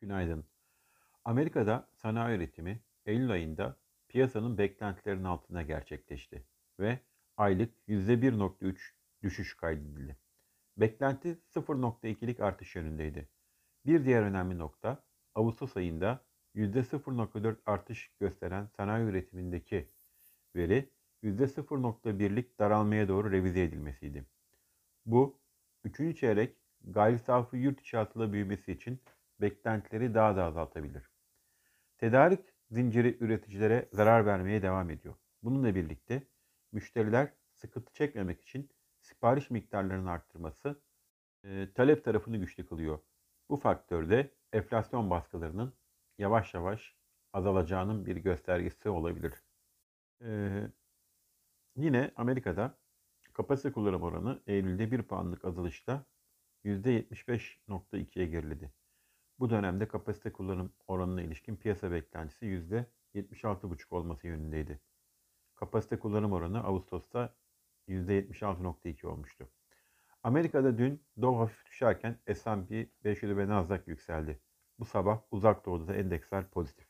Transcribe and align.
Günaydın. 0.00 0.44
Amerika'da 1.24 1.88
sanayi 1.94 2.36
üretimi 2.36 2.80
Eylül 3.06 3.30
ayında 3.30 3.76
piyasanın 4.08 4.58
beklentilerinin 4.58 5.24
altında 5.24 5.62
gerçekleşti 5.62 6.44
ve 6.80 6.98
aylık 7.36 7.74
%1.3 7.88 8.76
düşüş 9.22 9.56
kaydedildi. 9.56 10.16
Beklenti 10.76 11.38
0.2'lik 11.54 12.40
artış 12.40 12.76
yönündeydi. 12.76 13.28
Bir 13.86 14.04
diğer 14.04 14.22
önemli 14.22 14.58
nokta 14.58 15.04
Ağustos 15.34 15.76
ayında 15.76 16.24
%0.4 16.54 17.56
artış 17.66 18.10
gösteren 18.20 18.66
sanayi 18.76 19.04
üretimindeki 19.04 19.88
veri 20.56 20.90
%0.1'lik 21.22 22.58
daralmaya 22.58 23.08
doğru 23.08 23.32
revize 23.32 23.62
edilmesiydi. 23.62 24.24
Bu, 25.06 25.38
üçüncü 25.84 26.16
çeyrek 26.16 26.56
gayri 26.84 27.18
safi 27.18 27.56
yurt 27.56 27.80
içi 27.80 27.96
hasıla 27.96 28.32
büyümesi 28.32 28.72
için 28.72 29.00
beklentileri 29.40 30.14
daha 30.14 30.36
da 30.36 30.44
azaltabilir. 30.44 31.10
Tedarik 31.98 32.40
zinciri 32.70 33.16
üreticilere 33.20 33.88
zarar 33.92 34.26
vermeye 34.26 34.62
devam 34.62 34.90
ediyor. 34.90 35.14
Bununla 35.42 35.74
birlikte 35.74 36.22
müşteriler 36.72 37.32
sıkıntı 37.54 37.92
çekmemek 37.92 38.40
için 38.40 38.70
sipariş 39.00 39.50
miktarlarının 39.50 40.06
arttırması 40.06 40.82
e, 41.44 41.72
talep 41.74 42.04
tarafını 42.04 42.36
güçlü 42.36 42.66
kılıyor. 42.66 42.98
Bu 43.48 43.56
faktör 43.56 44.10
de 44.10 44.34
enflasyon 44.52 45.10
baskılarının 45.10 45.74
yavaş 46.18 46.54
yavaş 46.54 46.96
azalacağının 47.32 48.06
bir 48.06 48.16
göstergesi 48.16 48.88
olabilir. 48.88 49.32
Ee, 50.22 50.68
yine 51.76 52.12
Amerika'da 52.16 52.78
kapasite 53.32 53.72
kullanım 53.72 54.02
oranı 54.02 54.42
Eylül'de 54.46 54.92
1 54.92 55.02
puanlık 55.02 55.44
azalışla 55.44 56.04
%75.2'ye 56.64 58.26
geriledi. 58.26 58.72
Bu 59.40 59.50
dönemde 59.50 59.88
kapasite 59.88 60.32
kullanım 60.32 60.72
oranına 60.86 61.22
ilişkin 61.22 61.56
piyasa 61.56 61.92
beklentisi 61.92 62.46
%76,5 62.46 63.94
olması 63.94 64.26
yönündeydi. 64.26 64.80
Kapasite 65.54 65.98
kullanım 65.98 66.32
oranı 66.32 66.64
Ağustos'ta 66.64 67.34
%76,2 67.88 69.06
olmuştu. 69.06 69.48
Amerika'da 70.22 70.78
dün 70.78 71.02
Dow 71.22 71.38
hafif 71.38 71.66
düşerken 71.66 72.18
S&P 72.34 72.86
500 73.04 73.36
ve 73.36 73.48
Nasdaq 73.48 73.80
yükseldi. 73.86 74.40
Bu 74.78 74.84
sabah 74.84 75.20
uzak 75.30 75.66
doğuda 75.66 75.88
da 75.88 75.94
endeksler 75.94 76.50
pozitif. 76.50 76.86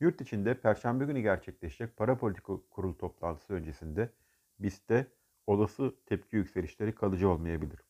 Yurt 0.00 0.20
içinde 0.20 0.60
Perşembe 0.60 1.04
günü 1.04 1.20
gerçekleşecek 1.20 1.96
para 1.96 2.18
politika 2.18 2.52
kurulu 2.70 2.98
toplantısı 2.98 3.54
öncesinde 3.54 4.12
BIST'te 4.58 5.06
olası 5.46 5.94
tepki 6.06 6.36
yükselişleri 6.36 6.94
kalıcı 6.94 7.28
olmayabilir. 7.28 7.80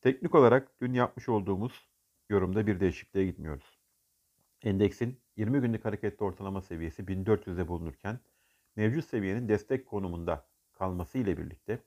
Teknik 0.00 0.34
olarak 0.34 0.80
dün 0.80 0.92
yapmış 0.92 1.28
olduğumuz 1.28 1.95
yorumda 2.28 2.66
bir 2.66 2.80
değişikliğe 2.80 3.26
gitmiyoruz. 3.26 3.78
Endeksin 4.62 5.20
20 5.36 5.60
günlük 5.60 5.84
hareketli 5.84 6.24
ortalama 6.24 6.60
seviyesi 6.60 7.02
1400'de 7.02 7.68
bulunurken 7.68 8.20
mevcut 8.76 9.04
seviyenin 9.04 9.48
destek 9.48 9.86
konumunda 9.86 10.48
kalması 10.72 11.18
ile 11.18 11.38
birlikte 11.38 11.82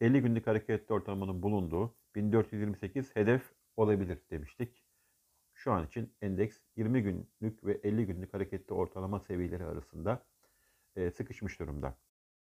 50 0.00 0.22
günlük 0.22 0.46
hareketli 0.46 0.94
ortalamanın 0.94 1.42
bulunduğu 1.42 1.94
1428 2.14 3.16
hedef 3.16 3.52
olabilir 3.76 4.18
demiştik. 4.30 4.84
Şu 5.54 5.72
an 5.72 5.86
için 5.86 6.14
endeks 6.22 6.60
20 6.76 7.02
günlük 7.02 7.64
ve 7.64 7.80
50 7.82 8.06
günlük 8.06 8.34
hareketli 8.34 8.74
ortalama 8.74 9.20
seviyeleri 9.20 9.64
arasında 9.64 10.26
e, 10.96 11.10
sıkışmış 11.10 11.60
durumda. 11.60 11.98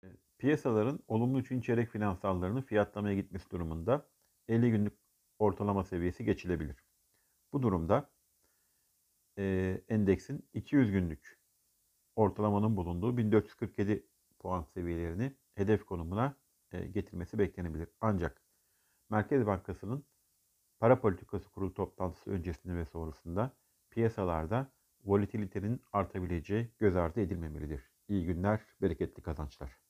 E, 0.03 0.07
piyasaların 0.37 0.99
olumlu 1.07 1.39
için 1.39 1.61
çeyrek 1.61 1.89
finansallarının 1.89 2.61
fiyatlamaya 2.61 3.15
gitmesi 3.15 3.51
durumunda 3.51 4.07
50 4.47 4.71
günlük 4.71 4.93
ortalama 5.39 5.83
seviyesi 5.83 6.25
geçilebilir. 6.25 6.75
Bu 7.55 7.61
durumda 7.61 8.09
e, 9.37 9.81
endeksin 9.89 10.49
200 10.53 10.91
günlük 10.91 11.39
ortalamanın 12.15 12.77
bulunduğu 12.77 13.17
1447 13.17 14.07
puan 14.39 14.63
seviyelerini 14.63 15.35
hedef 15.53 15.85
konumuna 15.85 16.38
e, 16.71 16.88
getirmesi 16.88 17.39
beklenebilir. 17.39 17.89
Ancak 18.01 18.41
Merkez 19.09 19.45
Bankası'nın 19.45 20.05
para 20.79 21.01
politikası 21.01 21.49
kurulu 21.51 21.73
toplantısı 21.73 22.31
öncesinde 22.31 22.75
ve 22.75 22.85
sonrasında 22.85 23.51
piyasalarda 23.89 24.71
volatilitenin 25.05 25.81
artabileceği 25.94 26.71
göz 26.79 26.95
ardı 26.95 27.21
edilmemelidir. 27.21 27.91
İyi 28.07 28.25
günler, 28.25 28.61
bereketli 28.81 29.23
kazançlar. 29.23 29.84